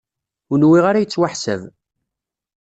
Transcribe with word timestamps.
Ur 0.51 0.57
nwiɣ 0.59 0.85
ara 0.87 1.01
yettwaḥsab. 1.03 1.61